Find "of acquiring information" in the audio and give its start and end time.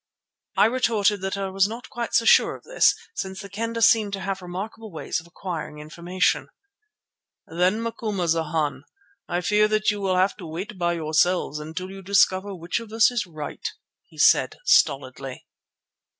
5.19-6.47